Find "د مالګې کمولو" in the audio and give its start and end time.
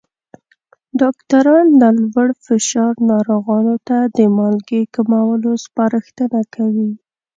4.17-5.51